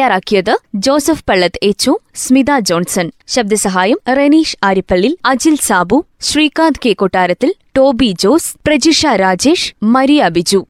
തയ്യാറാക്കിയത് 0.00 0.58
Joseph 0.74 1.24
Pallath 1.28 1.58
എച്ചു 1.62 1.98
Smitha 2.14 2.58
Johnson. 2.58 3.10
ശബ്ദസഹായം 3.26 3.98
Reneesh 4.16 4.56
Arippally 4.64 5.18
Ajil 5.24 5.56
Sabu 5.56 6.04
Sreekanth 6.20 6.78
K 6.86 6.92
Kottarathil 6.92 7.54
Toby 7.76 8.16
Jose 8.18 8.54
Prajisha 8.66 9.06
Rajesh 9.06 9.74
Maria 9.82 10.28
Biju. 10.28 10.66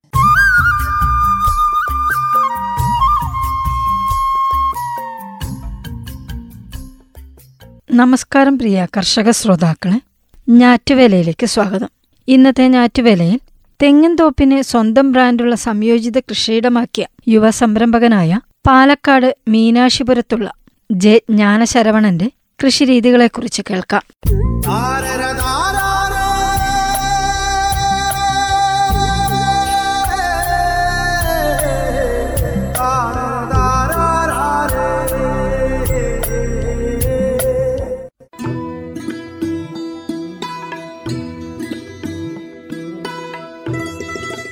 നമസ്കാരം 7.95 8.59
പ്രിയ 8.59 8.87
കർഷക 8.97 9.31
ശ്രോതാക്കളെ. 9.31 10.01
ഞാറ്റുവേലയിലേക്ക് 10.49 11.47
സ്വാഗതം. 11.47 11.89
ഇന്നത്തെ 12.29 12.69
ഞാറ്റുവേലയിൽ 12.69 13.41
തെങ്ങിൻ 13.83 14.15
തോപ്പിനെ 14.15 14.63
സ്വന്തം 14.63 15.13
ബ്രാൻഡുള്ള 15.13 15.55
സംയോജിത 15.55 16.19
കൃഷിയിടമാക്കിയ 16.19 17.07
യുവ 17.29 17.51
സംരംഭകനായ 17.51 18.41
പാലക്കാട് 18.71 19.37
മീനാശിപുരത്തുള്ള 19.49 20.49
ജെ 20.91 21.21
ജ്ഞാനശരവണന്റെ 21.31 22.31
കൃഷിരീതികളെക്കുറിച്ച് 22.65 23.63
കേൾക്കാം. 23.71 24.03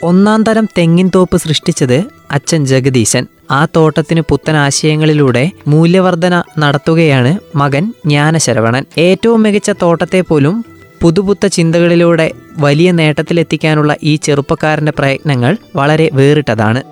ഒന്നാം 0.03 0.43
തരം 0.43 0.69
തെങ്ങിൻ 0.79 1.11
തോപ്പ് 1.15 1.37
സൃഷ്ടിച്ചത് 1.37 2.05
അച്ഛൻ 2.31 2.67
ജഗദീശൻ. 2.67 3.27
ആ 3.51 3.67
തോട്ടത്തിന് 3.77 4.21
പുത്തൻ 4.21 4.57
ആശയങ്ങളിലൂടെ 4.57 5.51
മൂല്യവർധന 5.67 6.43
നടത്തുകയാണ് 6.59 7.39
മകൻ 7.57 7.93
ജ്ഞാനശരവണൻ. 8.07 8.85
ഏറ്റവും 8.99 9.43
മികച്ച 9.43 9.71
തോട്ടത്തെ 9.71 10.21
പോലും 10.21 10.65
പുതുപുത്ത 11.03 11.47
ചിന്തകളിലൂടെ 11.47 12.31
വലിയ 12.59 12.91
നേട്ടത്തിലെത്തിക്കാനുള്ള 12.91 13.97
ഈ 14.03 14.17
ചെറുപ്പക്കാരന്റെ 14.17 14.93
പ്രയത്നങ്ങൾ 14.99 15.57
വളരെ 15.77 16.11
വേറിട്ടതാണ്. 16.13 16.83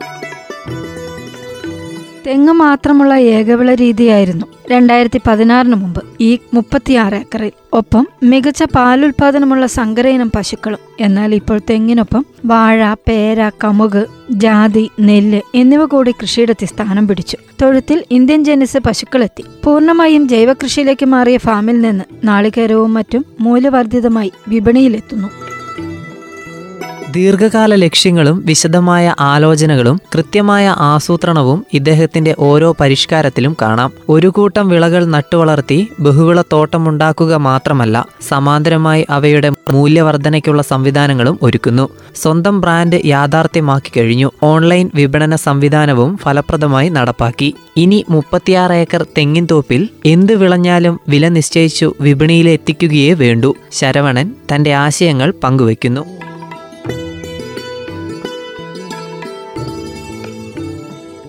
തെങ്ങ് 2.27 2.53
മാത്രമുള്ള 2.53 3.15
ഏകവിള 3.15 3.75
രീതിയായിരുന്നു. 3.75 4.47
രണ്ടായിരത്തി 4.71 5.21
പതിനാറിന് 5.27 5.75
മുമ്പ് 5.75 6.05
ഈ 6.21 6.39
മുപ്പത്തിയാറ് 6.55 7.15
ഏക്കറിൽ. 7.15 7.53
ഒപ്പം 7.73 8.09
മികച്ച 8.23 8.63
പാലുൽപാദനമുള്ള 8.63 9.67
സങ്കരയിനം 9.67 10.31
പശുക്കളും. 10.37 10.79
എന്നാൽ 11.01 11.35
ഇപ്പോൾ 11.35 11.61
തെങ്ങിനൊപ്പം 11.71 12.27
വാഴ 12.45 12.95
പേര 13.09 13.51
കമുക് 13.65 14.07
ജാതി 14.31 14.91
നെല്ല് 15.01 15.41
എന്നിവ 15.55 15.85
കൂടി 15.85 16.11
കൃഷിയിടത്തിൽ 16.11 16.69
സ്ഥാനം 16.69 17.09
പിടിച്ചു. 17.09 17.37
തൊഴുത്തിൽ 17.63 18.05
ഇന്ത്യൻ 18.11 18.45
ജനിസ് 18.45 18.79
പശുക്കളെത്തി. 18.79 19.45
പൂർണമായും 19.65 20.29
ജൈവകൃഷിയിലേക്ക് 20.29 21.07
മാറിയ 21.07 21.39
ഫാമിൽ 21.39 21.81
നിന്ന് 21.81 22.05
നാളികേരവും 22.25 22.95
മറ്റും 22.95 23.25
മൂല്യവർദ്ധിതമായി 23.41 24.33
വിപണിയിലെത്തുന്നു. 24.49 25.29
ദീർഘകാല 27.17 27.75
ലക്ഷ്യങ്ങളും 27.75 28.43
വിശദമായ 28.47 29.15
ആലോചനകളും 29.21 30.01
കൃത്യമായ 30.15 30.75
ആസൂത്രണവും 30.79 31.67
ഇദ്ദേഹത്തിന്റെ 31.73 32.35
ഓരോ 32.39 32.77
പരിഷ്കാരത്തിലും 32.81 33.57
കാണാം. 33.63 33.93
ഒരു 34.09 34.27
കൂട്ടം 34.27 34.69
വിളകൾ 34.69 35.05
നട്ടുവളർത്തി 35.05 35.89
ബഹുവിളത്തോട്ടമുണ്ടാക്കുക 36.01 37.35
മാത്രമല്ല 37.35 38.07
സമാന്തരമായി 38.29 39.07
അവയുടെ 39.11 39.51
മൂല്യവർധനയ്ക്കുള്ള 39.71 40.63
സംവിധാനങ്ങളും 40.63 41.39
ഒരുക്കുന്നു. 41.43 41.89
സ്വന്തം 42.17 42.61
ബ്രാൻഡ് 42.61 43.01
യാഥാർത്ഥ്യമാക്കി 43.07 43.93
കഴിഞ്ഞു. 43.97 44.31
ഓൺലൈൻ 44.43 44.91
വിപണന 44.95 45.37
സംവിധാനവും 45.37 46.17
ഫലപ്രദമായി 46.17 46.89
നടപ്പാക്കി. 46.89 47.55
ഇനി 47.77 48.05
മുപ്പത്തിയാറ് 48.11 48.73
ഏക്കർ 48.73 49.07
തെങ്ങിൻ 49.19 49.47
തോപ്പിൽ 49.51 49.89
എന്ത് 50.05 50.35
വിളഞ്ഞാലും 50.35 51.01
വില 51.09 51.29
നിശ്ചയിച്ചു 51.29 51.95
വിപണിയിലെത്തിക്കുകയേ 52.01 53.13
വേണ്ടൂ. 53.15 53.55
ശരവണൻ 53.73 54.35
തന്റെ 54.55 54.75
ആശയങ്ങൾ 54.75 55.35
പങ്കുവയ്ക്കുന്നു. 55.45 56.05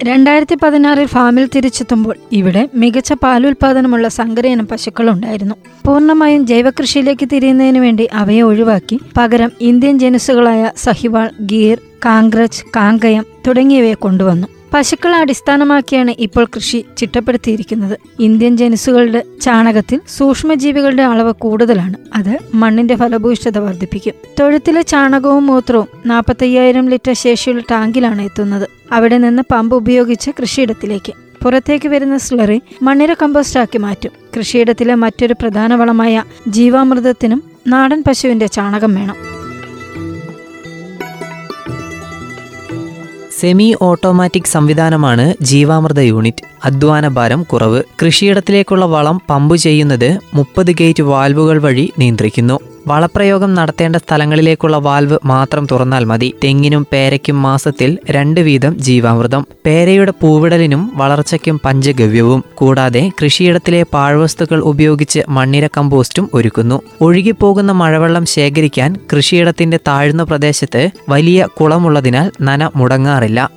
രണ്ടായിരത്തി 0.04 0.56
പതിനാറിൽ 0.56 1.06
ഫാമിൽ 1.06 1.50
തിരിച്ചെത്തുമ്പോൾ 1.56 2.16
ഇവിടെ 2.32 2.70
മികച്ച 2.74 3.14
പാലുൽപാദനമുള്ള 3.14 4.08
സങ്കരയിനം 4.08 4.68
പശുക്കളുണ്ടായിരുന്നു. 4.68 5.56
പൂർണമായും 5.86 6.48
ജൈവകൃഷിയിലേക്ക് 6.48 7.30
തിരിയുന്നതിന് 7.34 7.78
വേണ്ടി 7.78 8.10
അവയെ 8.14 8.42
ഒഴിവാക്കി 8.42 9.00
പകരം 9.18 9.52
ഇന്ത്യൻ 9.62 10.00
ജനുസുകളായ 10.00 10.72
സഹിവാൾ 10.78 11.30
ഗീർ 11.42 11.78
കാങ്ക്രജ് 12.06 12.64
കാങ്കയം 12.76 13.26
തുടങ്ങിയവയെ 13.48 13.94
കൊണ്ടുവന്നു. 13.94 14.48
പശുക്കളെ 14.74 15.18
അടിസ്ഥാനമാക്കിയാണ് 15.18 16.16
ഇപ്പോൾ 16.20 16.46
കൃഷി 16.56 16.86
ചിട്ടപ്പെടുത്തിയിരിക്കുന്നത്. 16.98 17.98
ഇന്ത്യൻ 18.20 18.58
ജനുസുകളുടെ 18.58 19.24
ചാണകത്തിൽ 19.42 20.02
സൂക്ഷ്മജീവികളുടെ 20.18 21.04
അളവ് 21.04 21.34
കൂടുതലാണ്. 21.34 21.94
അത് 22.16 22.38
മണ്ണിന്റെ 22.54 22.96
ഫലഭൂയിഷ്ഠത 22.96 23.58
വർദ്ധിപ്പിക്കും. 23.58 24.14
തൊഴുത്തിലെ 24.40 24.82
ചാണകവും 24.82 25.46
മൂത്രവും 25.46 25.88
നാൽപ്പത്തയ്യായിരം 26.06 26.90
ലിറ്റർ 26.90 27.14
ശേഷിയുള്ള 27.14 27.64
ടാങ്കിലാണ് 27.72 28.22
എത്തുന്നത്. 28.22 28.68
അവിടെ 28.92 29.18
നിന്ന് 29.18 29.44
പമ്പ് 29.52 29.76
ഉപയോഗിച്ച് 29.76 30.32
കൃഷിയിടത്തിലേക്ക്. 30.42 31.14
പുറത്തേക്ക് 31.44 31.88
വരുന്ന 31.88 32.18
സ്ലറി 32.18 32.62
മണ്ണിര 32.82 33.14
കമ്പോസ്റ്റാക്കി 33.14 33.78
മാറ്റും. 33.78 34.12
കൃഷിയിടത്തിലെ 34.38 34.96
മറ്റൊരു 34.96 35.34
പ്രധാന 35.34 35.76
വളമായ 35.76 36.24
ജീവാമൃതത്തിനും 36.48 37.44
നാടൻ 37.68 38.04
പശുവിന്റെ 38.08 38.48
ചാണകം 38.48 38.96
വേണം. 38.96 39.37
സെമി 43.40 43.76
ഓട്ടോമാറ്റിക് 43.82 44.44
സംവിധാനമാണ് 44.44 45.34
ജീവാമൃത 45.42 46.00
യൂണിറ്റ്. 46.00 46.44
അധ്വാന 46.66 47.08
ഭാരം 47.08 47.44
കുറവ്. 47.44 47.84
കൃഷിയിടത്തിലേക്കുള്ള 48.04 48.86
വളം 48.86 49.22
പമ്പ് 49.30 49.56
ചെയ്യുന്നത് 49.56 50.20
മുപ്പത് 50.34 50.72
ഗേറ്റ് 50.72 51.04
വാൽവുകൾ 51.04 51.62
വഴി 51.62 51.94
നിയന്ത്രിക്കുന്നു. 52.00 52.60
വളപ്രയോഗം 52.88 53.54
നടത്തേണ്ട 53.54 53.96
സ്ഥലങ്ങളിലേക്കുള്ള 53.96 54.78
വാൽവ് 54.78 55.18
മാത്രം 55.26 55.68
തുറന്നാൽ 55.72 56.04
മതി. 56.04 56.34
തെങ്ങിനും 56.44 56.88
പേരയ്ക്കും 56.92 57.42
മാസത്തിൽ 57.42 57.98
രണ്ട് 58.10 58.42
വീതം 58.42 58.80
ജീവാമൃതം. 58.80 59.46
പേരയുടെ 59.66 60.14
പൂവിടലിനും 60.22 60.92
വളർച്ചയ്ക്കും 60.96 61.62
പഞ്ചഗവ്യവും. 61.66 62.44
കൂടാതെ 62.54 63.12
കൃഷിയിടത്തിലെ 63.24 63.86
പാഴ്വസ്തുക്കൾ 63.94 64.60
ഉപയോഗിച്ച് 64.60 65.20
മണ്ണിര 65.30 65.68
കമ്പോസ്റ്റും 65.68 66.30
ഒരുക്കുന്നു. 66.34 66.82
ഒഴുകിപ്പോകുന്ന 67.02 67.72
മഴവെള്ളം 67.72 68.26
ശേഖരിക്കാൻ 68.26 68.96
കൃഷിയിടത്തിന്റെ 69.16 69.78
താഴ്ന്ന 69.88 70.24
പ്രദേശത്ത് 70.24 70.90
വലിയ 71.10 71.48
കുളമുള്ളതിനാൽ 71.62 72.32
നന 72.42 72.72
മുടങ്ങാറില്ല. 72.76 73.52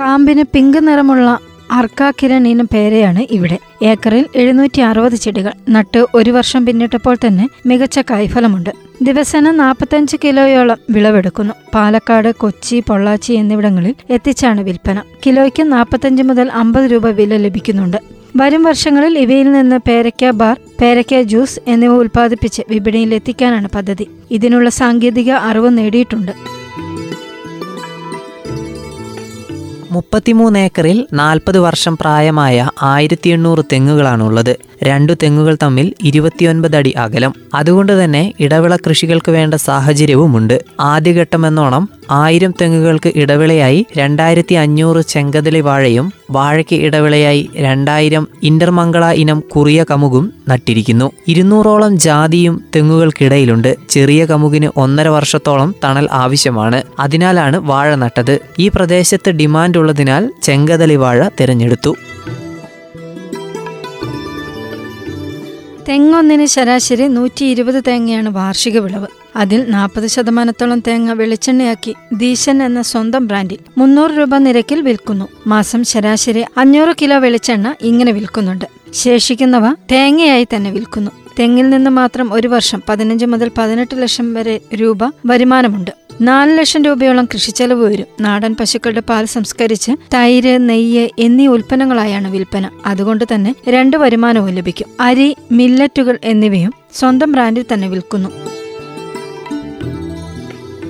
കാമ്പിന് 0.00 0.44
പിങ്ക് 0.54 0.88
നിറമുള്ള 0.88 1.38
അർക്കാക്കിരൺ 1.70 2.48
എന്ന 2.48 2.62
പേരെയാണ് 2.62 3.26
ഇവിടെ. 3.30 3.58
ഏക്കറിൽ 3.82 4.26
എഴുന്നൂറ്റി 4.36 4.80
അറുപത് 4.80 5.14
ചെടികൾ. 5.14 5.52
നട്ട് 5.70 6.06
ഒരു 6.14 6.30
വർഷം 6.30 6.66
പിന്നിട്ടപ്പോൾ 6.66 7.16
തന്നെ 7.26 7.48
മികച്ച 7.66 7.98
കായ്ഫലമുണ്ട്. 7.98 8.70
ദിവസേന 9.02 9.50
നാൽപ്പത്തഞ്ച് 9.50 10.16
കിലോയോളം 10.24 10.78
വിളവെടുക്കുന്നു. 10.90 11.54
പാലക്കാട് 11.74 12.34
കൊച്ചി 12.34 12.82
പൊള്ളാച്ചി 12.88 13.32
എന്നിവിടങ്ങളിൽ 13.32 13.94
എത്തിച്ചാണ് 14.10 14.60
വിൽപ്പന. 14.60 15.02
കിലോയ്ക്ക് 15.26 15.72
നാൽപ്പത്തഞ്ച് 15.72 16.22
മുതൽ 16.22 16.50
അമ്പത് 16.50 16.90
രൂപ 16.90 17.06
വില 17.06 17.36
ലഭിക്കുന്നുണ്ട്. 17.36 17.96
വരും 18.36 18.64
വർഷങ്ങളിൽ 18.64 19.18
ഇവയിൽ 19.18 19.52
നിന്ന് 19.52 19.76
പേരയ്ക്ക 19.76 20.30
ബാർ 20.30 20.60
പേരയ്ക്ക 20.80 21.20
ജ്യൂസ് 21.22 21.60
എന്നിവ 21.66 21.92
ഉൽപ്പാദിപ്പിച്ച് 21.92 22.62
വിപണിയിൽ 22.70 23.14
എത്തിക്കാനാണ് 23.14 23.68
പദ്ധതി. 23.74 24.06
ഇതിനുള്ള 24.30 24.68
സാങ്കേതിക 24.68 25.30
അറിവ് 25.30 25.78
നേടിയിട്ടുണ്ട്. 25.78 26.32
മുപ്പത്തിമൂന്ന് 29.96 30.58
ഏക്കറിൽ 30.58 31.06
നാൽപ്പത് 31.12 31.58
വർഷം 31.58 31.96
പ്രായമായ 31.96 32.70
ആയിരത്തി 32.82 33.28
എണ്ണൂറ് 33.28 33.62
തെങ്ങുകളാണുള്ളത്. 33.72 34.56
രണ്ടു 34.82 35.12
തെങ്ങുകൾ 35.22 35.56
തമ്മിൽ 35.62 35.94
ഇരുപത്തിയൊൻപത് 36.02 36.76
അടി 36.76 36.90
അകലം. 36.90 37.32
അതുകൊണ്ട് 37.54 38.04
തന്നെ 38.04 38.22
ഇടവിള 38.40 38.76
കൃഷികൾക്ക് 38.76 39.32
വേണ്ട 39.32 39.54
സാഹചര്യവുമുണ്ട്. 39.54 40.56
ആദ്യഘട്ടമെന്നോണം 40.80 41.88
ആയിരം 42.10 42.54
തെങ്ങുകൾക്ക് 42.60 43.12
ഇടവിളയായി 43.16 43.86
രണ്ടായിരത്തി 43.98 44.54
അഞ്ഞൂറ് 44.54 45.02
ചെങ്കതലി 45.14 45.60
വാഴയും 45.60 46.12
വാഴയ്ക്ക് 46.30 46.76
ഇടവിളയായി 46.76 47.50
രണ്ടായിരം 47.56 48.28
ഇന്റർമംഗള 48.42 49.12
ഇനം 49.12 49.40
കുറിയ 49.40 49.84
കമുകും 49.90 50.32
നട്ടിരിക്കുന്നു. 50.48 51.12
ഇരുന്നൂറോളം 51.28 51.98
ജാതിയും 51.98 52.64
തെങ്ങുകൾക്കിടയിലുണ്ട്. 52.76 53.76
ചെറിയ 53.88 54.24
കമുകിന് 54.24 54.70
ഒന്നര 54.76 55.08
വർഷത്തോളം 55.08 55.74
തണൽ 55.84 56.08
ആവശ്യമാണ്. 56.12 56.82
അതിനാലാണ് 56.98 57.56
വാഴ 57.56 57.94
നട്ടത്. 57.94 58.38
ഈ 58.58 58.68
പ്രദേശത്ത് 58.68 59.30
ഡിമാൻഡ് 59.30 59.78
ഉള്ളതിനാൽ 59.78 60.32
ചെങ്കതളി 60.42 60.94
വാഴ 60.94 61.28
തിരഞ്ഞെടുത്തു. 61.40 61.94
തെങ്ങൊന്നിന് 65.88 66.46
ശരാശരി 66.46 67.08
നൂറ്റി 67.08 67.44
ഇരുപത് 67.44 67.82
തേങ്ങയാണ് 67.88 68.28
വാർഷിക 68.28 68.78
വിളവ്. 68.78 69.06
അതിൽ 69.36 69.70
നാൽപ്പത് 69.70 70.06
ശതമാനത്തോളം 70.06 70.80
തേങ്ങ 70.80 71.12
വെളിച്ചെണ്ണയാക്കി 71.12 71.94
ദീശൻ 72.12 72.62
എന്ന 72.62 72.82
സ്വന്തം 72.82 73.26
ബ്രാൻഡിൽ 73.26 73.58
മുന്നൂറ് 73.78 74.10
രൂപ 74.10 74.36
നിരക്കിൽ 74.36 74.80
വിൽക്കുന്നു. 74.80 75.28
മാസം 75.46 75.84
ശരാശരി 75.84 76.44
അഞ്ഞൂറ് 76.56 76.94
കിലോ 77.02 77.18
വെളിച്ചെണ്ണ 77.18 77.74
ഇങ്ങനെ 77.82 78.12
വിൽക്കുന്നുണ്ട്. 78.12 78.64
ശേഷിക്കുന്നവ 78.92 79.72
തേങ്ങയായി 79.92 80.44
തന്നെ 80.44 80.70
വിൽക്കുന്നു. 80.70 81.10
തെങ്ങിൽ 81.40 81.70
നിന്ന് 81.70 81.90
മാത്രം 81.90 82.32
ഒരു 82.32 82.48
വർഷം 82.48 82.82
പതിനഞ്ച് 82.88 83.26
മുതൽ 83.26 83.50
പതിനെട്ട് 83.58 84.02
ലക്ഷം 84.02 84.34
വരെ 84.34 84.60
രൂപ 84.74 84.98
വരുമാനമുണ്ട്. 85.26 86.05
നാല് 86.20 86.58
ലക്ഷം 86.58 86.84
രൂപയോളം 86.84 87.28
കൃഷിച്ചെലവ് 87.34 87.84
വരും. 87.84 88.06
നാടൻ 88.20 88.56
പശുക്കളുടെ 88.60 89.00
പാൽ 89.00 89.24
സംസ്കരിച്ച് 89.24 89.92
തൈര് 90.14 90.68
നെയ്യ് 90.68 91.08
എന്നീ 91.18 91.46
ഉൽപ്പന്നങ്ങളായാണ് 91.46 92.30
വിൽപ്പന. 92.30 92.70
അതുകൊണ്ട് 92.86 93.24
തന്നെ 93.34 93.54
രണ്ട് 93.68 93.96
വരുമാനവും 93.96 94.50
ലഭിക്കും. 94.50 94.86
അരി 95.00 95.36
മില്ലറ്റുകൾ 95.52 96.18
എന്നിവയും 96.24 96.72
സ്വന്തം 96.94 97.32
ബ്രാൻഡിൽ 97.32 97.64
തന്നെ 97.72 97.88
വിൽക്കുന്നു. 97.88 98.55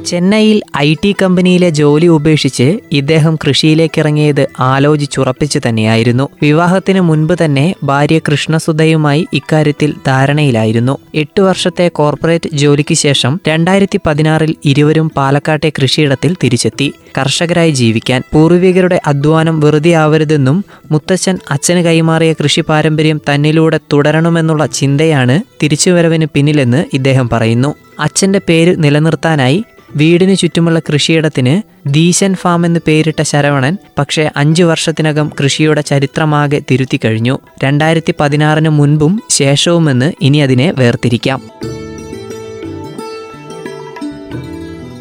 ചെന്നൈയിൽ 0.07 0.63
ഐ 0.77 0.95
ടി 1.05 1.17
കമ്പനിയിലെ 1.23 1.71
ജോലി 1.71 2.07
ഉപേക്ഷിച്ച് 2.07 2.79
ഇദ്ദേഹം 2.93 3.37
കൃഷിയിലേക്കിറങ്ങിയത് 3.37 4.49
ആലോചിച്ചുറപ്പിച്ചു 4.61 5.61
തന്നെയായിരുന്നു. 5.69 6.29
വിവാഹത്തിന് 6.43 7.01
മുൻപ് 7.01 7.35
തന്നെ 7.45 7.75
ഭാര്യ 7.85 8.19
കൃഷ്ണസുധയുമായി 8.19 9.27
ഇക്കാര്യത്തിൽ 9.33 9.95
ധാരണയിലായിരുന്നു. 10.07 10.99
എട്ടു 11.15 11.41
വർഷത്തെ 11.41 11.89
കോർപ്പറേറ്റ് 11.89 12.51
ജോലിക്ക് 12.53 12.95
ശേഷം 12.95 13.41
രണ്ടായിരത്തി 13.49 14.01
പതിനാറിൽ 14.07 14.57
ഇരുവരും 14.65 15.11
പാലക്കാട്ടെ 15.17 15.73
കൃഷിയിടത്തിൽ 15.79 16.37
തിരിച്ചെത്തി. 16.45 16.93
കർഷകരായി 17.19 17.71
ജീവിക്കാൻ. 17.71 18.23
പൂർവികരുടെ 18.33 19.01
അധ്വാനം 19.07 19.61
വെറുതെ 19.61 19.93
ആവരുതെന്നും 19.93 20.65
മുത്തച്ഛൻ 20.91 21.39
അച്ഛന് 21.51 21.85
കൈമാറിയ 21.85 22.33
കൃഷി 22.33 22.61
പാരമ്പര്യം 22.61 23.21
തന്നിലൂടെ 23.31 23.81
തുടരണമെന്നുള്ള 23.93 24.67
ചിന്തയാണ് 24.67 25.41
തിരിച്ചുവരവിന് 25.63 26.27
പിന്നിലെന്ന് 26.35 26.85
ഇദ്ദേഹം 26.95 27.29
പറയുന്നു. 27.29 27.75
അച്ഛന്റെ 28.01 28.41
പേര് 28.49 28.75
നിലനിർത്താനായി 28.79 29.65
വീടിന് 29.97 30.37
ചുറ്റുമുള്ള 30.37 30.81
കൃഷിയിടത്തിന് 30.81 31.89
ദീശൻ 31.89 32.35
ഫാം 32.35 32.67
എന്ന് 32.67 32.81
പേരിട്ട 32.87 33.23
ശരവണൻ 33.23 33.77
പക്ഷേ 33.99 34.31
അഞ്ചു 34.37 34.63
വർഷത്തിനകം 34.63 35.31
കൃഷിയുടെ 35.43 35.81
ചരിത്രമാകെ 35.81 36.63
തിരുത്തി 36.71 37.01
കഴിഞ്ഞു. 37.05 37.39
രണ്ടായിരത്തി 37.65 38.15
പതിനാറിന് 38.21 38.69
മുൻപും 38.69 39.23
ശേഷവുമെന്ന് 39.31 40.13
ഇനി 40.23 40.39
അതിനെ 40.39 40.73
വേർതിരിക്കാം. 40.73 41.43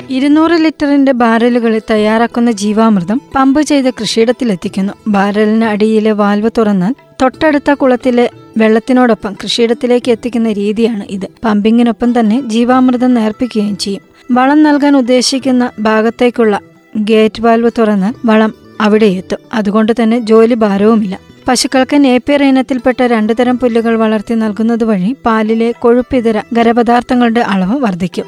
ഇരുന്നൂറ് 0.09 0.51
ലിറ്ററിന്റെ 0.51 1.11
ബാരലുകളിൽ 1.11 1.81
തയ്യാറാക്കുന്ന 1.91 2.51
ജീവാമൃതം 2.51 3.21
പമ്പ് 3.35 3.61
ചെയ്ത് 3.61 3.89
കൃഷിയിടത്തിലെത്തിക്കുന്നു. 3.89 4.93
ബാരലിന് 5.07 5.65
അടിയിലെ 5.65 6.11
വാൽവ് 6.11 6.49
തുറന്നാൽ 6.57 6.95
തൊട്ടടുത്ത 7.21 7.71
കുളത്തിലെ 7.71 8.29
വെള്ളത്തിനോടൊപ്പം 8.57 9.33
കൃഷിയിടത്തിലേക്ക് 9.43 10.11
എത്തിക്കുന്ന 10.11 10.51
രീതിയാണ് 10.51 11.03
ഇത്. 11.09 11.27
പമ്പിങ്ങിനൊപ്പം 11.45 12.19
തന്നെ 12.19 12.49
ജീവാമൃതം 12.49 13.13
നേർപ്പിക്കുകയും 13.13 13.77
ചെയ്യും. 13.77 14.14
വളം 14.31 14.63
നൽകാൻ 14.63 14.97
ഉദ്ദേശിക്കുന്ന 14.97 15.71
ഭാഗത്തേക്കുള്ള 15.79 16.59
ഗേറ്റ് 16.97 17.41
വാൽവ് 17.41 17.71
തുറന്ന് 17.77 18.27
വളം 18.27 18.53
അവിടെ 18.81 19.05
എത്തും. 19.05 19.37
അതുകൊണ്ട് 19.53 19.91
തന്നെ 20.03 20.19
ജോലി 20.19 20.53
ഭാരവുമില്ല. 20.53 21.19
പശുക്കൾക്ക് 21.47 22.03
നേപ്പിയർ 22.03 22.43
ഇനത്തിൽപ്പെട്ട 22.43 23.03
രണ്ടു 23.03 23.33
തരം 23.33 23.59
പുല്ലുകൾ 23.59 23.95
വളർത്തി 23.95 24.33
നൽകുന്നത് 24.33 24.83
വഴി 24.83 25.15
പാലിലെ 25.25 25.71
കൊഴുപ്പിതര 25.71 26.41
ഖരപദാർത്ഥങ്ങളുടെ 26.57 27.39
അളവ് 27.39 27.79
വർദ്ധിക്കും. 27.79 28.25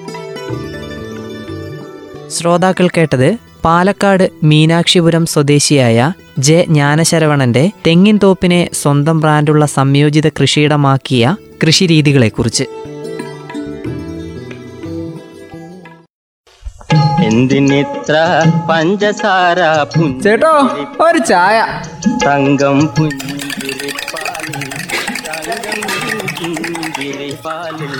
ശ്രോതാക്കൾ 2.29 2.87
കേട്ടത് 2.87 3.37
പാലക്കാട് 3.65 4.29
മീനാക്ഷിപുരം 4.43 5.25
സ്വദേശിയായ 5.25 6.13
ജെ 6.39 6.65
ജ്ഞാനശരവണന്റെ 6.69 7.71
തെങ്ങിൻ 7.87 8.19
തോപ്പിനെ 8.23 8.69
സ്വന്തം 8.73 9.19
ബ്രാൻഡുള്ള 9.19 9.65
സംയോജിത 9.65 10.29
കൃഷിയിടമാക്കിയ 10.29 11.35
കൃഷിരീതികളെക്കുറിച്ച്. 11.63 12.63
എന്തിനിത്ര 17.27 18.15
പഞ്ചസാര 18.69 19.59
ചേട്ടോ 20.23 20.53
ഒരു 21.05 21.19
ചായ. 21.31 21.57
തങ്കം 22.25 22.77
പുഞ്ചിരിപ്പാലിൽ 22.95 24.61
തങ്കം 25.27 25.81
പുഞ്ചിരിപ്പാലിൽ 26.39 27.95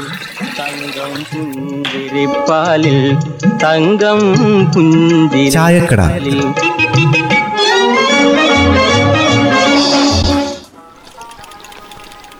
തങ്കം 0.60 1.14
പുഞ്ചിരിപ്പാലിൽ 1.32 3.00
തങ്കം. 3.64 4.20
പുഞ്ചിരിപ്പാലിൽ 4.76 6.40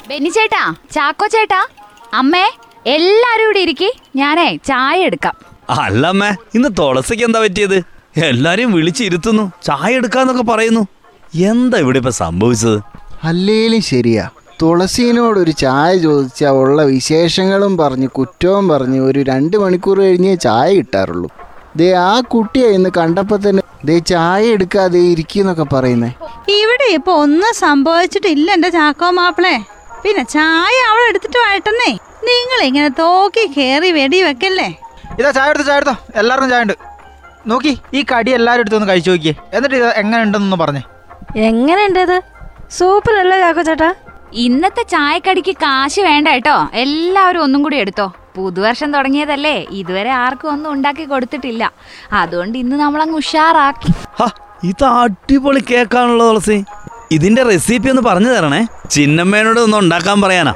ബെന്നി 0.10 0.30
ചേട്ടാ 0.30 0.64
ചാക്കോ 0.96 1.28
ചേട്ടാ 1.28 1.62
അമ്മേ 2.14 2.46
എല്ലാരും 2.96 3.46
ഇവിടെ 3.46 3.60
ഇരിക്കി. 3.60 3.90
ഞാനേ 4.16 4.48
ചായ 4.68 4.98
എടുക്കാം. 5.10 5.36
അല്ലമ്മേ 5.70 6.30
ഇന്ന് 6.56 6.70
തുളസിക്ക് 6.80 7.24
എന്താ 7.24 7.40
പറ്റിയത്? 7.40 7.78
എല്ലാരെയും 8.28 8.72
വിളിച്ചിരുത്തുന്നു 8.72 9.44
ചായ 9.68 9.90
എടുക്കാന്നൊക്കെ 10.00 10.46
പറയുന്നു. 10.52 10.84
എന്താ 11.52 11.78
ഇവിടെ 11.78 11.98
ഇപ്പൊ 12.02 12.14
സംഭവിച്ചത്? 12.24 12.80
അല്ലേലും 13.24 13.82
ശരിയാ. 13.82 14.26
തുളസീനോട് 14.62 15.40
ഒരു 15.40 15.52
ചായ 15.52 15.98
ചോദിച്ചാൽ 15.98 16.56
ഉള്ള 16.62 16.84
വിശേഷങ്ങളും 16.84 17.78
പറഞ്ഞ് 17.78 18.08
കുറ്റവും 18.08 18.68
പറഞ്ഞ് 18.74 19.00
ഒരു 19.00 19.20
രണ്ട് 19.32 19.58
മണിക്കൂർ 19.64 19.98
കഴിഞ്ഞേ 20.00 20.34
ചായ 20.36 20.68
കിട്ടാറുള്ളൂ. 20.78 21.30
ദേ 21.80 21.90
ആ 21.94 22.14
കുട്ടിയെ 22.34 22.70
ഇന്ന് 22.78 22.90
കണ്ടപ്പോൾ 23.00 23.40
തന്നെ 23.46 23.64
ദേ 23.88 23.98
ചായ 24.12 24.42
എടുക്കാതെ 24.56 25.02
ഇരിക്കുന്നൊക്കെ 25.12 25.66
പറയുന്നേ. 25.74 26.12
ഇവിടെ 26.60 26.88
ഇപ്പൊ 26.98 27.14
ഒന്നും 27.26 27.54
സംഭവിച്ചിട്ടില്ല 27.66 28.50
എന്റെ 28.58 28.70
ചാക്കോ 28.70 29.10
മാപ്പിളെ. 29.20 29.56
പിന്നെ 30.04 30.24
ചായ 30.36 30.76
അവളെടുത്തിട്ട് 30.90 31.38
എടുത്തിട്ട് 31.38 31.40
വഴട്ടെന്നേ 31.46 31.92
നിങ്ങൾ 32.30 32.60
ഇങ്ങനെ 32.70 32.90
തോക്കി 33.00 33.44
കേറി 33.58 33.90
വെടി 33.92 34.20
വെക്കല്ലേ 34.28 34.70
ഇതാ 35.20 35.32
ചായ 35.32 35.50
എടുത്തോ 35.50 35.66
ചായ 35.66 35.76
എടുത്തോ. 35.76 35.96
എല്ലാവർക്കും 36.16 36.50
ചായ 36.50 36.62
ഉണ്ട്. 36.62 36.74
നോക്കി 37.48 37.78
ഈ 37.94 38.06
കടി 38.12 38.32
എല്ലാവരും 38.32 38.62
എടുത്തൊന്ന് 38.62 38.90
കഴിച്ചു 38.90 39.12
നോക്കിയേ. 39.12 39.36
എന്നിട്ട് 39.54 39.76
ഇത് 39.76 39.86
എങ്ങനെ 39.86 40.24
ഉണ്ടെന്നൊന്ന് 40.24 40.58
പറഞ്ഞേ. 40.64 40.82
എങ്ങനെയുണ്ടത് 41.36 42.22
സൂപ്പർ 42.72 43.16
അല്ലേ 43.20 43.40
ചാക്കോ 43.40 43.62
ചേട്ടാ? 43.62 43.94
ഇന്നത്തെ 44.34 44.84
ചായക്കടിക്ക് 44.84 45.52
കാശ് 45.52 46.00
വേണ്ട 46.00 46.28
കേട്ടോ. 46.28 46.56
എല്ലാവരും 46.74 47.44
ഒന്നും 47.44 47.64
കൂടി 47.64 47.78
എടുത്തോ. 47.78 48.08
പുതുവർഷം 48.36 48.94
തുടങ്ങിയതല്ലേ. 48.94 49.66
ഇതുവരെ 49.72 50.10
ആർക്കും 50.10 50.50
ഒന്നും 50.52 50.74
ഉണ്ടാക്കി 50.74 51.04
കൊടുത്തിട്ടില്ല. 51.04 51.72
അതുകൊണ്ട് 52.14 52.58
ഇന്ന് 52.58 52.76
നമ്മളങ്ങ് 52.76 53.18
ഉഷാറാക്കി. 53.18 53.92
ഹ 54.22 54.28
ഇത് 54.64 54.86
അടിപൊളി 54.86 55.60
കേക്കാണല്ലോ 55.70 56.28
തുളസി. 56.28 56.64
ഇതിന്റെ 57.12 57.44
റെസിപ്പി 57.44 57.90
ഒന്ന് 57.90 58.02
പറഞ്ഞു 58.02 58.30
തരണേ. 58.30 58.68
ചിന്നമ്മേനോട് 58.92 59.60
ഒന്ന് 59.60 59.78
ഉണ്ടാക്കാൻ 59.78 60.22
പറയാനാ. 60.22 60.54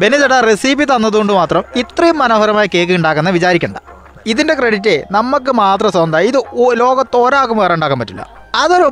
ബെന്നി 0.00 0.16
ചേട്ടാ 0.22 0.38
റെസിപ്പി 0.48 0.84
തന്നതുകൊണ്ട് 0.90 1.32
മാത്രം 1.40 1.62
ഇത്രയും 1.82 2.16
മനോഹരമായ 2.22 2.66
കേക്ക് 2.74 2.94
ഉണ്ടാക്കുന്ന 2.98 3.30
വിചാരിക്കണ്ട. 3.36 3.78
ഇതിന്റെ 4.32 4.54
ക്രെഡിറ്റ് 4.58 4.94
നമുക്ക് 5.16 5.50
മാത്രം 5.60 5.90
സ്വന്തം 5.96 6.24
ഇത് 6.30 6.38
ലോകത്ത് 6.82 7.16
ഒരാൾക്കും 7.26 7.58
വേറെ 7.62 7.74
ഉണ്ടാക്കാൻ 7.76 7.98
പറ്റില്ല. 8.02 8.22
അതൊരു 8.62 8.86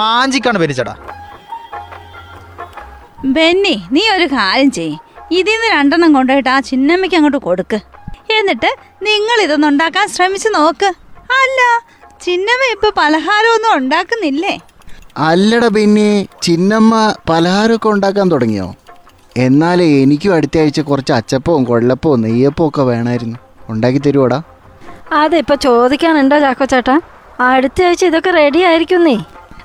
മാഞ്ചിക്കാണ് 0.00 0.58
ബെന്നി 0.62 0.76
ചേട്ടാ. 0.80 0.94
ബെന്നി 3.36 3.76
നീ 3.94 4.02
ഒരു 4.16 4.26
കാര്യം 4.36 4.70
ചെയ്യ്. 4.78 4.96
ഇതിൽ 5.38 5.54
നിന്ന് 5.54 5.68
രണ്ടെണ്ണം 5.76 6.10
കൊണ്ടുപോയിട്ട് 6.16 6.50
ആ 6.54 6.58
ചിന്നമ്മയ്ക്ക് 6.70 7.16
അങ്ങോട്ട് 7.18 7.40
കൊടുക്ക്. 7.48 7.78
എന്നിട്ട് 8.38 8.70
നിങ്ങൾ 9.08 9.36
ഇതൊന്നും 9.44 9.68
ഉണ്ടാക്കാൻ 9.72 10.06
ശ്രമിച്ചു 10.16 10.50
നോക്ക്. 10.56 10.90
അല്ല 11.40 11.60
ചിന്നമ്മ 12.26 12.64
ഇപ്പൊ 12.74 12.88
പലഹാരമൊന്നും 13.00 13.72
ഉണ്ടാക്കുന്നില്ലേ? 13.78 14.54
അല്ലട 15.28 15.64
പിന്നെ 15.76 16.10
ചിന്നമ്മ 16.46 16.94
പലഹാരമൊക്കെ 17.30 17.88
ഉണ്ടാക്കാൻ 17.94 18.26
തുടങ്ങിയോ? 18.34 18.66
എന്നാലേ 19.36 20.02
എനിക്കും 20.02 20.34
അടുത്ത 20.34 20.58
ആഴ്ച 20.58 20.80
കുറച്ച് 20.80 21.12
അച്ചപ്പവും 21.12 21.64
കൊള്ളപ്പവും 21.64 22.20
നെയ്യപ്പവും 22.20 22.68
ഒക്കെ 22.68 22.82
വേണമായിരുന്നു 22.82 23.38
ഉണ്ടാക്കി 23.68 23.98
തരുവോടാ? 23.98 24.42
അതിപ്പോ 25.12 25.54
ചോദിക്കാനുണ്ടോ 25.54 26.38
ചാക്കോ 26.38 26.64
ചേട്ടാ? 26.64 27.00
അടുത്ത 27.40 27.82
ആഴ്ച 27.82 28.04
ഇതൊക്കെ 28.04 28.30
റെഡി 28.30 28.58
ആയിരിക്കുന്നേ. 28.58 29.18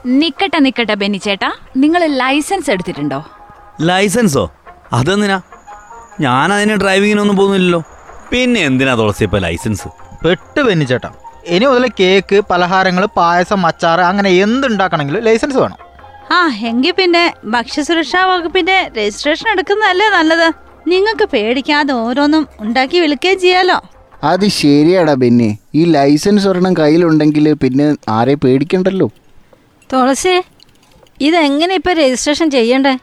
നിക്കട്ടെ 0.05 0.59
നിക്കട്ടെ 0.59 0.93
ബെന്നി 0.93 1.17
ചേട്ടാ. 1.17 1.51
നിങ്ങൾ 1.77 2.05
ലൈസൻസ് 2.05 2.71
എടുത്തിട്ടുണ്ടോ? 2.71 3.25
ലൈസൻസോ? 3.81 4.51
അതെന്തിനാ? 4.93 5.41
ഞാൻ 6.19 6.53
അതിന് 6.53 6.75
ഡ്രൈവിങ്ങിനൊന്നും 6.75 7.37
പോകുന്നില്ലല്ലോ. 7.37 7.83
പിന്നെ 8.31 8.61
എന്തിനാ 8.61 8.95
തുളസി 8.95 9.23
ഇപ്പൊ 9.23 9.39
ലൈസൻസ്? 9.39 9.87
പെട്ട് 10.25 10.61
ബെന്നി 10.61 10.85
ചേട്ടാ. 10.85 11.09
ഇനി 11.45 11.65
മുതൽ 11.65 11.89
കേക്ക് 11.99 12.41
പലഹാരങ്ങൾ 12.49 13.05
പായസം 13.05 13.65
അച്ചാറ് 13.65 13.99
അങ്ങനെ 14.01 14.29
എന്തുണ്ടാക്കണമെങ്കിലും 14.29 15.23
ലൈസൻസ് 15.23 15.57
വേണം. 15.57 15.77
ആ 16.31 16.47
എങ്കിൽ 16.47 16.91
പിന്നെ 16.91 17.33
ഭക്ഷ്യസുരക്ഷാ 17.45 18.25
വകുപ്പിന്റെ 18.25 18.91
രജിസ്ട്രേഷൻ 18.97 19.49
എടുക്കുന്നതല്ലേ 19.49 20.09
നല്ലത്? 20.09 20.53
നിങ്ങൾക്ക് 20.87 21.23
പേടിക്കാതെ 21.23 21.93
ഓരോന്നും 21.93 22.47
ഉണ്ടാക്കി 22.59 22.97
വിളിക്കുകയും 22.97 23.39
ചെയ്യാലോ? 23.39 23.81
അത് 24.23 24.47
ശരിയാടാ 24.47 25.13
പിന്നെ 25.13 25.57
ഈ 25.75 25.85
ലൈസൻസ് 25.85 26.47
ഒരെണ്ണം 26.47 26.73
കയ്യിലുണ്ടെങ്കിൽ 26.73 27.53
പിന്നെ 27.53 27.95
ആരെ 28.09 28.35
പേടിക്കണ്ടല്ലോ? 28.35 29.09
തുളസി 29.93 30.41
ഇതെങ്ങനെ 31.21 31.75
ഇപ്പൊ 31.75 31.93
രജിസ്ട്രേഷൻ 31.93 32.49
ചെയ്യണ്ടേ? 32.49 32.97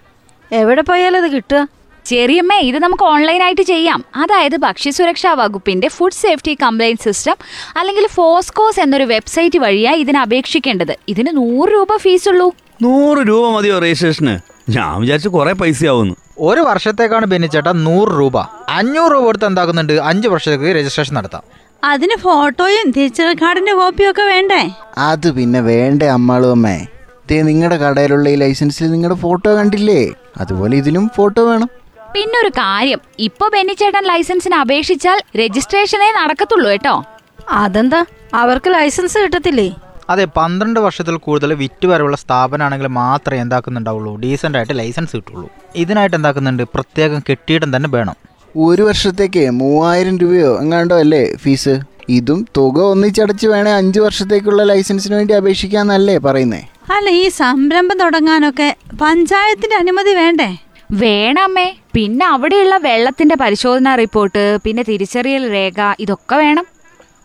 എവിടെ 0.52 0.82
പോയാലും 0.82 1.24
അത് 1.24 1.30
കിട്ടുക. 1.30 1.68
ചെറിയമ്മേ 2.06 2.58
ഇത് 2.58 2.78
നമുക്ക് 2.78 3.02
ഓൺലൈനായിട്ട് 3.02 3.62
ചെയ്യാം. 3.62 4.04
അതായത് 4.16 4.56
ഭക്ഷ്യസുരക്ഷാ 4.56 5.34
വകുപ്പിന്റെ 5.34 5.88
ഫുഡ് 5.88 6.12
സേഫ്റ്റി 6.12 6.58
കംപ്ലൈന്റ് 6.62 7.00
സിസ്റ്റം 7.00 7.36
അല്ലെങ്കിൽ 7.76 8.06
ഫോസ്കോസ് 8.06 8.80
എന്നൊരു 8.80 9.04
വെബ്സൈറ്റ് 9.04 9.58
വഴിയാണ് 9.58 9.96
ഇതിന് 9.96 10.18
അപേക്ഷിക്കേണ്ടത്. 10.18 10.98
ഇതിന് 11.08 11.36
നൂറ് 11.36 11.72
രൂപ 11.72 11.96
ഫീസുള്ളൂ. 11.96 12.52
നൂറ് 12.82 13.28
രൂപ 13.28 13.50
മതിയോ 13.50 13.78
രജിസ്ട്രേഷന്? 13.78 14.38
ഞാൻ 14.70 15.00
വിചാരിച്ചു 15.00 15.28
കുറെ 15.28 15.52
പൈസ 15.52 15.84
ആവുന്നു 15.84 16.14
ഒരു 16.38 16.60
വർഷത്തേക്കാണ് 16.60 17.26
ബെന്നിച്ചേട്ടാ 17.26 17.72
നൂറ് 17.72 18.08
രൂപ. 18.18 18.38
അഞ്ഞൂറ് 18.68 19.12
രൂപ 19.12 19.22
കൊടുത്ത് 19.22 19.44
എന്താക്കുന്നുണ്ട്? 19.44 19.92
അഞ്ച് 19.92 20.28
വർഷത്തേക്ക് 20.28 20.64
രജിസ്ട്രേഷൻ 20.64 21.14
നടത്താം. 21.14 21.42
അതിന് 21.84 22.16
ഫോട്ടോയും 22.16 22.90
തിരിച്ചറിയൽ 22.90 23.34
കാർഡിന്റെ 23.42 23.72
കോപ്പിയും 23.72 24.10
ഒക്കെ 24.10 24.22
വേണ്ടേ? 24.22 24.70
അത് 24.98 25.32
പിന്നെ 25.32 25.60
വേണ്ടേ 25.60 26.06
അമ്മാളും 26.06 26.50
അമ്മേ. 26.50 26.86
ദേ 27.30 27.42
നിങ്ങളുടെ 27.42 27.76
കടയിലുള്ള 27.76 28.28
ഈ 28.28 28.34
ലൈസൻസിൽ 28.34 28.90
നിങ്ങളുടെ 28.90 29.18
ഫോട്ടോ 29.18 29.54
കണ്ടില്ലേ? 29.54 30.12
അതുപോലെ 30.36 30.76
ഇതിലും 30.76 31.10
ഫോട്ടോ 31.16 31.50
വേണം. 31.50 31.70
പിന്നെ 32.14 32.40
ഒരു 32.40 32.48
കാര്യം. 32.48 33.00
ഇപ്പൊ 33.18 33.48
ബെന്നിച്ചേട്ടൻ 33.48 34.02
ലൈസൻസിന് 34.02 34.54
അപേക്ഷിച്ചാൽ 34.54 35.20
രജിസ്ട്രേഷനേ 35.36 36.12
നടക്കത്തുള്ളൂ 36.12 36.70
കേട്ടോ. 36.70 37.04
അതെന്താ? 37.50 38.04
അവർക്ക് 38.34 38.74
ലൈസൻസ് 38.74 39.18
കിട്ടത്തില്ലേ? 39.18 39.74
അതെ 40.10 40.24
പന്ത്രണ്ട് 40.24 40.80
വർഷത്തിൽ 40.80 41.16
കൂടുതൽ 41.16 41.54
വിറ്റ് 41.54 41.86
വരവുള്ള 41.86 42.16
സ്ഥാപനമാണെങ്കിൽ 42.16 42.86
മാത്രമേ 42.86 43.40
എന്താക്കുന്നുണ്ടാവുള്ളൂ. 43.40 44.16
ഡീസന്റ് 44.16 44.58
ആയിട്ട് 44.58 44.78
ലൈസൻസ് 44.78 45.16
കിട്ടുള്ളൂ. 45.16 45.50
ഇതിനായിട്ട് 45.76 46.16
എന്താക്കുന്നുണ്ട്? 46.16 46.62
പ്രത്യേകം 46.62 47.22
കെട്ടിയിടം 47.30 47.76
തന്നെ 47.76 47.88
വേണം. 47.88 48.14
ഒരു 48.56 48.82
വർഷത്തേക്ക് 48.82 49.50
മൂവായിരം 49.50 50.18
രൂപയോ 50.18 50.60
എങ്ങാണ്ടോ 50.60 50.98
അല്ലേ 50.98 51.36
ഫീസ് 51.36 51.80
ഇതും 52.08 52.46
തുക 52.56 52.80
ഒന്നിച്ചടച്ച് 52.80 53.46
വേണേ 53.46 53.70
അഞ്ച് 53.70 54.00
വർഷത്തേക്കുള്ള 54.00 54.62
ലൈസൻസിന് 54.62 55.14
വേണ്ടി 55.14 55.34
അപേക്ഷിക്കാന്നല്ലേ 55.34 56.18
പറയുന്നേ. 56.18 56.68
അല്ല 56.96 57.10
ഈ 57.10 57.28
സംരംഭം 57.28 57.98
തുടങ്ങാനൊക്കെ 57.98 58.76
പഞ്ചായത്തിന്റെ 59.02 59.76
അനുമതി 59.76 60.14
വേണ്ടേ? 60.14 60.56
വേണമേ 60.90 61.76
പിന്നെ 61.94 62.26
അവിടെയുള്ള 62.26 62.76
വെള്ളത്തിന്റെ 62.76 63.34
പരിശോധനാ 63.34 63.94
റിപ്പോർട്ട് 63.94 64.58
പിന്നെ 64.64 64.82
തിരിച്ചറിയൽ 64.82 65.50
രേഖ 65.50 65.94
ഇതൊക്കെ 66.00 66.36
വേണം. 66.36 66.66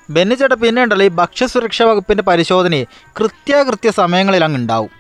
ബെന്നിച്ചേട്ടാ 0.10 0.56
പിന്നെ 0.56 0.84
ഉണ്ടല്ലോ 0.84 1.06
ഈ 1.06 1.12
ഭക്ഷ്യസുരക്ഷാ 1.22 1.86
വകുപ്പിന്റെ 1.86 2.24
പരിശോധനയെ 2.24 2.86
കൃത്യകൃത്യ 3.20 3.92
സമയങ്ങളിൽ 3.92 4.44
അങ്ങ് 4.44 4.58
ഉണ്ടാവും 4.58 4.92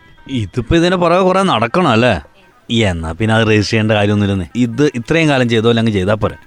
ഇതിപ്പോ 0.41 0.75
ഇതിനെ 0.75 0.95
പുറകെ 0.95 1.21
കുറെ 1.21 1.41
നടക്കണം 1.41 1.87
അല്ലേ? 1.87 2.15
എന്നാ 2.69 3.11
പിന്നെ 3.11 3.33
അത് 3.35 3.43
രജിസ്റ്റർ 3.49 3.69
ചെയ്യേണ്ട 3.69 3.91
കാര്യമൊന്നുമില്ലെന്നേ. 3.91 4.47
ഇത് 4.55 4.85
ഇത്രയും 4.99 5.29
കാലം 5.29 5.49
ചെയ്തോ 5.49 5.69
അല്ലെങ്കിൽ 5.69 5.93
ചെയ്താൽ 5.93 6.15
പോരെ? 6.15 6.37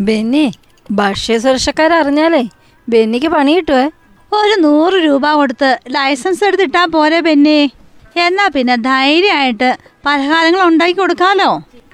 ബെന്നി 0.00 0.46
ഭക്ഷ്യസുരക്ഷക്കാരറിഞ്ഞാലേ 0.90 2.42
ബെന്നിക്ക് 2.88 3.26
പണി 3.26 3.52
കിട്ടുവേ. 3.56 3.86
ഒരു 4.32 4.54
നൂറ് 4.60 4.96
രൂപ 5.06 5.34
കൊടുത്ത് 5.34 5.70
ലൈസൻസ് 5.90 6.44
എടുത്തിട്ടാ 6.44 6.84
പോരെ 6.84 7.20
ബെന്നി. 7.20 7.58
എന്നാ 8.16 8.48
പിന്നെ 8.54 8.76
ധൈര്യമായിട്ട് 8.76 9.68
പലഹാരങ്ങൾ 10.06 10.62
ഉണ്ടാക്കി 10.62 10.92
കൊടുക്കാമല്ലോ 10.92 11.50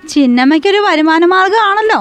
ചിന്നമ്മയ്ക്കൊരു 0.08 0.78
വരുമാന 0.78 1.24
മാർഗമാണല്ലോ 1.24 2.00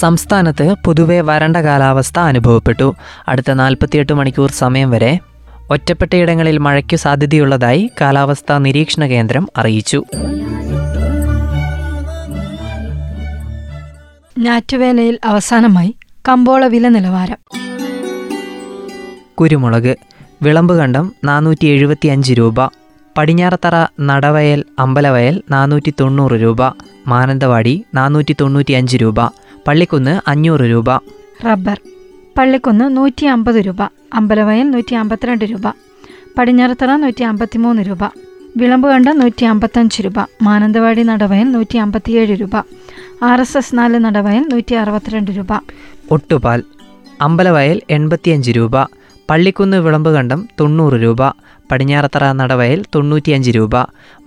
സംസ്ഥാനത്ത് 0.00 0.74
പൊതുവെ 0.84 1.20
വരണ്ട 1.20 1.56
കാലാവസ്ഥ 1.56 2.18
അനുഭവപ്പെട്ടു. 2.18 2.88
അടുത്ത 3.28 3.50
നാൽപ്പത്തിയെട്ട് 3.52 4.12
മണിക്കൂർ 4.12 4.50
സമയം 4.50 4.90
വരെ 4.90 5.12
ഒറ്റപ്പെട്ടയിടങ്ങളിൽ 5.70 6.58
മഴയ്ക്കു 6.58 6.96
സാധ്യതയുള്ളതായി 6.96 7.90
കാലാവസ്ഥാ 8.00 8.58
നിരീക്ഷണ 8.58 9.06
കേന്ദ്രം 9.06 9.48
അറിയിച്ചു. 9.56 10.00
ഞാറ്റുവേലയിൽ 14.38 15.18
അവസാനമായി 15.24 15.92
കമ്പോള 16.28 16.66
വില 16.66 16.88
നിലവാരം. 16.88 17.38
കുരുമുളക് 19.40 19.94
വിളമ്പ് 20.42 20.74
കണ്ടം 20.78 21.12
നാനൂറ്റി 21.24 21.66
എഴുപത്തി 21.66 22.08
അഞ്ച് 22.08 22.32
രൂപ 22.32 22.58
പടിഞ്ഞാറത്തറ 23.18 23.76
നടവയൽ 24.00 24.64
അമ്പലവയൽ 24.78 25.42
നാനൂറ്റി 25.50 25.92
തൊണ്ണൂറ് 26.00 26.36
രൂപ 26.42 26.62
മാനന്തവാടി 27.06 27.84
നാനൂറ്റി 27.94 28.34
തൊണ്ണൂറ്റി 28.40 28.72
അഞ്ച് 28.72 28.96
രൂപ 28.96 29.20
പള്ളിക്കുന്ന് 29.68 30.30
അഞ്ഞൂറ് 30.30 30.60
രൂപ. 30.60 30.96
റബ്ബർ. 31.46 31.80
പള്ളിക്കുന്ന് 32.38 32.96
നൂറ്റി 32.96 33.26
അമ്പത് 33.26 33.54
രൂപ. 33.54 33.82
അമ്പലവയൽ 34.14 34.70
നൂറ്റി 34.70 34.94
അമ്പത്തിരണ്ട് 34.94 35.44
രൂപ. 35.44 35.72
പടിഞ്ഞാറത്തറ 36.38 36.96
നൂറ്റി 36.96 37.22
അമ്പത്തിമൂന്ന് 37.22 37.82
രൂപ. 37.82 37.98
വിളമ്പുകണ്ട 38.56 39.08
നൂറ്റി 39.08 39.44
അമ്പത്തഞ്ച് 39.44 40.02
രൂപ. 40.02 40.14
മാനന്തവാടി 40.42 41.02
നടവയൽ 41.02 41.52
നൂറ്റി 41.52 41.76
അമ്പത്തിയേഴ് 41.76 42.40
രൂപ. 42.40 42.56
ആർ 43.22 43.40
എസ് 43.40 43.58
എസ് 43.58 43.78
നാല് 43.78 43.98
നടവയൽ 43.98 44.48
നൂറ്റി 44.48 44.74
അറുപത്തിരണ്ട് 44.74 45.30
രൂപ. 45.30 45.60
ഒട്ടുപാൽ. 46.10 46.62
അമ്പലവയൽ 47.22 47.80
എൺപത്തിയഞ്ച് 47.90 48.50
രൂപ. 48.50 48.76
പള്ളിക്കുന്ന് 49.30 49.76
വിളമ്പ് 49.76 50.10
കണ്ടം 50.10 50.48
തൊണ്ണൂറ് 50.60 50.92
രൂപ. 50.92 51.28
പടിഞ്ഞാറത്തറ 51.70 52.32
നടവയൽ 52.32 52.84
തൊണ്ണൂറ്റിയഞ്ച് 52.94 53.50
രൂപ. 53.50 53.70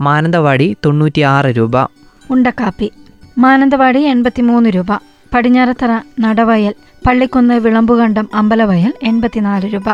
മാനന്തവാടി 0.01 0.75
തൊണ്ണൂറ്റി 0.85 1.21
ആറ് 1.21 1.45
രൂപ. 1.45 1.89
ഉണ്ടക്കാപ്പി. 2.31 2.91
മാനന്തവാടി 3.37 3.99
എൺപത്തിമൂന്ന് 3.99 4.69
രൂപ. 4.69 5.08
പടിഞ്ഞാറത്തറ 5.33 5.91
നടവയൽ 6.19 6.73
പള്ളിക്കുന്ന് 7.07 7.53
വിളമ്പുകണ്ടം 7.53 8.29
അമ്പലവയൽ 8.33 8.93
എൺപത്തിനാല് 9.03 9.73
രൂപ. 9.73 9.89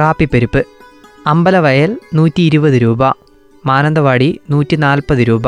കാപ്പിപ്പരിപ്പ് 0.00 0.66
അമ്പലവയൽ 1.26 1.96
നൂറ്റി 2.14 2.42
ഇരുപത് 2.42 2.72
രൂപ 2.72 3.02
മാനന്തവാടി 3.66 4.40
നൂറ്റി 4.50 4.76
നാൽപ്പത് 4.76 5.18
രൂപ 5.18 5.46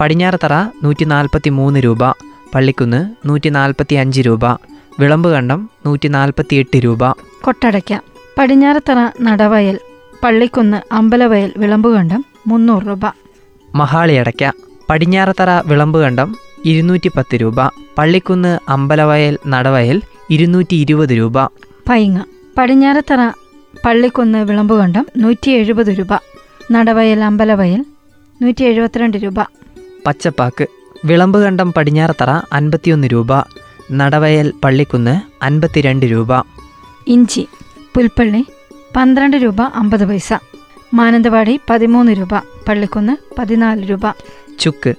പടിഞ്ഞാറത്തറ 0.00 0.52
നൂറ്റി 0.82 1.04
നാൽപ്പത്തി 1.04 1.50
മൂന്ന് 1.50 1.80
രൂപ 1.80 2.02
പള്ളിക്കുന്ന് 2.54 3.28
നൂറ്റി 3.28 3.48
നാൽപ്പത്തി 3.48 3.94
അഞ്ച് 3.94 4.20
രൂപ 4.20 4.44
വിളമ്പുകണ്ടം 5.00 5.70
നൂറ്റി 5.86 6.08
നാൽപ്പത്തി 6.08 6.56
എട്ട് 6.56 6.76
രൂപ. 6.76 7.12
കൊട്ടടയ്ക്ക 7.40 8.00
പടിഞ്ഞാറത്തറ 8.38 8.98
നടവയൽ 9.20 9.78
പള്ളിക്കുന്ന് 10.24 10.94
അമ്പലവയൽ 10.94 11.52
വിളമ്പുകണ്ടം 11.56 12.24
മുന്നൂറ് 12.46 12.86
രൂപ. 12.86 13.04
മഹാളിയടയ്ക്ക 13.74 14.52
പടിഞ്ഞാറത്തറ 14.90 15.50
വിളമ്പ് 15.66 15.98
കണ്ടം 15.98 16.36
ഇരുന്നൂറ്റി 16.66 17.10
പത്ത് 17.16 17.36
രൂപ 17.36 17.54
പള്ളിക്കുന്ന് 17.98 18.58
അമ്പലവയൽ 18.68 19.38
നടവയൽ 19.46 20.02
ഇരുന്നൂറ്റി 20.30 20.74
ഇരുപത് 20.74 21.08
രൂപ. 21.08 21.46
പൈങ്ങ 21.88 22.24
പടിഞ്ഞാറത്തറ 22.58 23.30
പള്ളിക്കുന്ന് 23.86 24.38
വിളമ്പുകണ്ടം 24.38 25.06
നൂറ്റി 25.16 25.50
എഴുപത് 25.50 25.86
രൂപ 25.86 26.12
നടവയൽ 26.70 27.24
അമ്പലവയൽ 27.24 27.84
നൂറ്റി 28.42 28.64
എഴുപത്തിരണ്ട് 28.64 29.16
രൂപ. 29.16 29.42
പച്ചപ്പാക്ക് 30.06 30.66
വിളമ്പുകണ്ടം 31.04 31.72
പടിഞ്ഞാറത്തറ 31.72 32.30
അൻപത്തിയൊന്ന് 32.52 33.08
രൂപ 33.08 33.28
നടവയൽ 33.92 34.52
പള്ളിക്കുന്ന് 34.64 35.44
അൻപത്തിരണ്ട് 35.44 36.06
രൂപ. 36.06 36.42
ഇഞ്ചി 37.06 37.46
പുൽപ്പള്ളി 37.94 38.42
പന്ത്രണ്ട് 38.96 39.36
രൂപ 39.36 39.62
അമ്പത് 39.62 40.04
പൈസ. 40.08 40.32
മാനന്തവാടി 40.94 41.60
പതിമൂന്ന് 41.70 42.12
രൂപ 42.12 42.38
പള്ളിക്കുന്ന് 42.68 43.16
പതിനാല് 43.38 43.90
രൂപ. 43.90 44.00
ചുക്ക് 44.58 44.94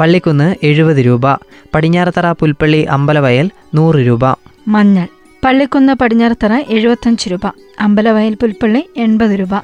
പള്ളിക്കുന്ന് 0.00 0.54
എഴുപത് 0.62 0.96
രൂപ. 0.96 1.34
പടിഞ്ഞാറത്തറ 1.74 2.32
പുൽപ്പള്ളി 2.32 2.82
അമ്പലവയൽ 2.82 3.50
നൂറ് 3.74 3.94
രൂപ. 3.94 4.24
മഞ്ഞൾ. 4.68 5.06
പള്ളിക്കുന്ന് 5.44 5.92
പടിഞ്ഞാറത്തറ 5.92 6.52
എഴുപത്തഞ്ച് 6.68 7.28
രൂപ. 7.30 7.46
അമ്പലവയൽ 7.80 8.34
പുൽപ്പള്ളി 8.34 8.84
എൺപത് 8.96 9.30
രൂപ. 9.30 9.62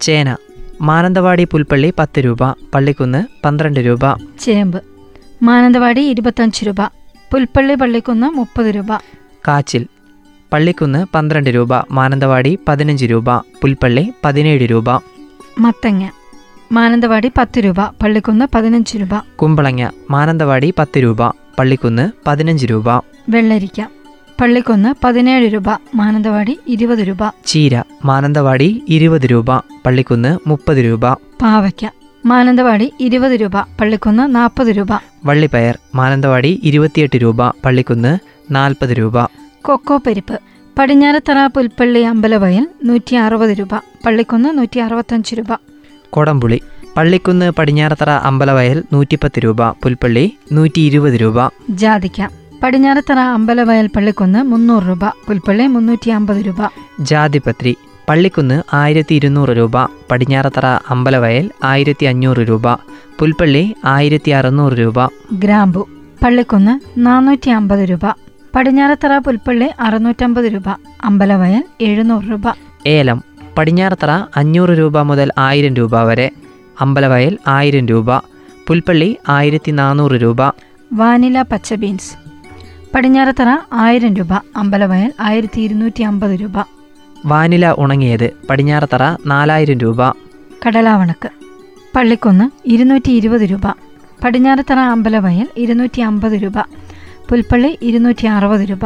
ചേന. 0.00 0.36
മാനന്തവാടി 0.80 1.44
പുൽപ്പള്ളി 1.44 1.92
പത്ത് 1.98 2.20
രൂപ. 2.20 2.38
പള്ളിക്കുന്ന് 2.74 3.24
പന്ത്രണ്ട് 3.44 3.80
രൂപ. 3.80 4.18
ചേമ്പ്. 4.40 4.82
മാനന്തവാടി 5.42 6.00
ഇരുപത്തഞ്ച് 6.00 6.64
രൂപ. 6.66 6.82
പുൽപ്പള്ളി 7.32 7.74
പള്ളിക്കുന്ന് 7.74 8.26
മുപ്പത് 8.26 8.66
രൂപ. 8.66 8.96
കാച്ചിൽ. 9.48 9.86
പള്ളിക്കുന്ന് 10.52 11.06
പന്ത്രണ്ട് 11.14 11.50
രൂപ. 11.50 11.68
മാനന്തവാടി 11.90 12.58
പതിനഞ്ച് 12.68 13.04
രൂപ. 13.04 13.36
പുൽപ്പള്ളി 13.36 14.12
പതിനേഴ് 14.24 14.70
രൂപ. 14.70 14.90
മത്തങ്ങ. 15.58 16.08
മാനന്തവാടി 16.76 17.30
പത്ത് 17.38 17.58
രൂപ 17.64 17.80
പള്ളിക്കുന്ന് 18.02 18.44
പതിനഞ്ച് 18.54 18.98
രൂപ. 18.98 19.14
കുമ്പളങ്ങ 19.36 19.82
മാനന്തവാടി 20.10 20.74
പത്ത് 20.78 20.98
രൂപ 21.02 21.20
പള്ളിക്കുന്ന് 21.58 22.04
പതിനഞ്ച് 22.26 22.66
രൂപ. 22.66 22.88
വെള്ളരിക്ക 23.28 23.80
പള്ളിക്കുന്ന് 24.40 24.94
പതിനേഴ് 25.04 25.52
രൂപ 25.54 25.68
മാനന്തവാടി 25.94 26.58
ഇരുപത് 26.68 26.98
രൂപ. 26.98 27.22
ചീര 27.46 27.82
മാനന്തവാടി 28.04 28.68
ഇരുപത് 28.88 29.26
രൂപ 29.26 29.58
പള്ളിക്കുന്ന് 29.86 30.38
മുപ്പത് 30.46 30.76
രൂപ. 30.76 31.04
പാവയ്ക്ക 31.42 31.84
മാനന്തവാടി 32.26 32.92
ഇരുപത് 33.00 33.32
രൂപ 33.32 33.56
പള്ളിക്കുന്ന് 33.80 34.34
നാൽപ്പത് 34.34 34.68
രൂപ. 34.68 34.92
വള്ളിപ്പയർ 35.24 35.78
മാനന്തവാടി 35.94 36.60
ഇരുപത്തിയെട്ട് 36.64 37.16
രൂപ 37.22 37.48
പള്ളിക്കുന്ന് 37.64 38.12
നാൽപ്പത് 38.50 38.90
രൂപ. 38.90 39.16
കൊക്കോ 39.62 39.96
പരിപ്പ് 40.06 40.38
പടിഞ്ഞാറത്തറ 40.78 41.46
പുൽപ്പള്ളി 41.46 42.00
അമ്പലവയൽ 42.12 42.68
നൂറ്റി 42.84 43.14
അറുപത് 43.14 43.54
രൂപ 43.58 43.74
പള്ളിക്കുന്ന് 44.06 44.58
നൂറ്റി 44.58 44.78
അറുപത്തഞ്ച് 44.78 45.34
രൂപ. 45.34 45.52
കൊടംപുളി 46.14 46.60
പള്ളിക്കുന്ന് 46.96 47.50
പടിഞ്ഞാറത്തറ 47.50 48.10
അമ്പലവയൽ 48.10 48.82
നൂറ്റിപ്പത്ത് 48.92 49.38
രൂപ 49.38 49.70
പുൽപ്പള്ളി 49.70 50.24
നൂറ്റി 50.52 50.80
ഇരുപത് 50.80 51.12
രൂപ. 51.12 51.38
ജാതിക്ക 51.70 52.28
പടിഞ്ഞാറത്തറ 52.62 53.18
അമ്പലവയൽ 53.18 53.86
പള്ളിക്കുന്ന് 53.86 54.42
മുന്നൂറ് 54.42 54.84
രൂപ 54.88 55.04
പുൽപ്പള്ളി 55.26 55.66
മുന്നൂറ്റി 55.66 56.10
അമ്പത് 56.10 56.40
രൂപ. 56.46 56.60
ജാതിപത്രി 57.00 57.76
പള്ളിക്കുന്ന് 58.08 58.62
ആയിരത്തി 58.72 59.14
ഇരുന്നൂറ് 59.14 59.48
രൂപ 59.48 59.84
പടിഞ്ഞാറത്തറ 60.10 60.66
അമ്പലവയൽ 60.66 61.50
ആയിരത്തി 61.64 62.04
അഞ്ഞൂറ് 62.04 62.42
രൂപ 62.48 62.74
പുൽപ്പള്ളി 63.18 63.74
ആയിരത്തി 63.84 64.30
അറുന്നൂറ് 64.30 64.72
രൂപ. 64.72 65.06
ഗ്രാമ്പു 65.32 65.88
പള്ളിക്കുന്ന് 66.24 66.74
നാനൂറ്റി 67.06 67.50
അമ്പത് 67.50 67.84
രൂപ 67.90 68.06
പടിഞ്ഞാറത്തറ 68.54 69.18
പുൽപ്പള്ളി 69.18 69.68
അറുന്നൂറ്റമ്പത് 69.80 70.44
രൂപ 70.44 70.68
അമ്പലവയൽ 71.04 71.64
എഴുന്നൂറ് 71.80 72.30
രൂപ. 72.30 72.46
ഏലം 72.86 73.18
പടിഞ്ഞാറത്തറ 73.58 74.10
അഞ്ഞൂറ് 74.36 74.70
രൂപ 74.70 75.00
മുതൽ 75.00 75.32
ആയിരം 75.38 75.74
രൂപ 75.74 76.02
വരെ. 76.02 76.30
അമ്പലവയൽ 76.80 77.38
ആയിരം 77.46 77.86
രൂപ. 77.86 78.18
പുൽപ്പള്ളി 78.66 79.16
ആയിരത്തി 79.28 79.70
നാനൂറ് 79.70 80.12
രൂപ. 80.12 80.48
വാനില 80.92 81.42
പച്ച 81.42 81.74
ബീൻസ്. 81.74 82.14
പടിഞ്ഞാറത്തറ 82.94 83.56
ആയിരം 83.72 84.14
രൂപ. 84.14 84.32
അമ്പലവയൽ 84.56 85.12
ആയിരത്തി 85.20 85.60
ഇരുന്നൂറ്റി 85.60 86.02
അമ്പത് 86.02 86.40
രൂപ. 86.40 86.52
വാനില 87.26 87.74
ഉണങ്ങിയത് 87.78 88.30
പടിഞ്ഞാറത്തറ 88.50 89.16
നാലായിരം 89.26 89.78
രൂപ. 89.78 90.10
കടലാവണക്ക്. 90.66 91.28
പള്ളിക്കുന്ന് 91.96 92.68
ഇരുന്നൂറ്റി 92.68 93.10
ഇരുപത് 93.10 93.40
രൂപ. 93.40 93.70
പടിഞ്ഞാറത്തറ 94.24 94.78
അമ്പലവയൽ 94.78 95.48
ഇരുന്നൂറ്റി 95.56 96.00
അമ്പത് 96.00 96.32
രൂപ. 96.32 96.58
പുൽപ്പള്ളി 97.28 97.78
ഇരുന്നൂറ്റി 97.82 98.26
അറുപത് 98.26 98.60
രൂപ. 98.60 98.80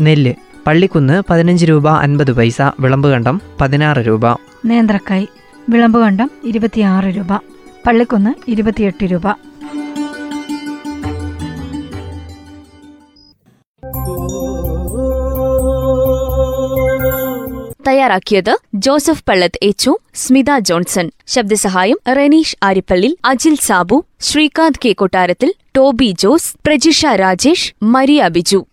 നെല്ല് 0.00 0.34
പള്ളിക്കുന്ന് 0.66 1.22
പതിനഞ്ച് 1.30 1.64
രൂപ 1.64 1.88
അൻപത് 1.88 2.32
പൈസ 2.32 2.62
വിളമ്പുകണ്ടം 2.80 3.40
പതിനാറ് 3.60 3.98
രൂപ. 3.98 4.32
നേന്ത്രക്കായ് 4.64 5.26
വിളമ്പുകണ്ടം 5.68 6.30
ഇരുപത്തിയാറ് 6.44 7.04
രൂപ. 7.04 7.36
പള്ളിക്കുന്ന് 7.86 8.50
ഇരുപത്തിയെട്ട് 8.50 9.04
രൂപ. 9.04 9.30
തയ്യാറാക്കിയത് 17.88 18.56
ജോസഫ് 18.74 19.24
പള്ളത്ത് 19.28 19.58
എച്ചു 19.62 19.98
സ്മിത 20.14 20.58
ജോൺസൺ. 20.58 21.10
ശബ്ദസഹായം 21.26 21.98
Reneesh 22.16 22.56
Arippally 22.62 23.18
Ajil 23.24 23.54
Sabu 23.54 24.04
Sreekanth 24.20 24.78
K 24.84 24.92
Kottarathil 24.92 25.54
Toby 25.76 26.14
Jose 26.18 26.54
Prajisha 26.66 27.06
Rajesh 27.06 27.74
Maria 27.82 28.28
Biju. 28.28 28.66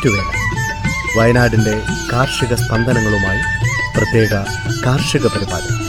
ഞാറ്റുവേല 0.00 0.28
വയനാടിന്റെ 1.18 1.72
കാർഷിക 2.12 2.54
സ്പന്ദനങ്ങളുമായി 2.54 3.42
പ്രത്യേക 3.96 4.32
കാർഷിക 4.86 5.26
പരിപാടി. 5.26 5.79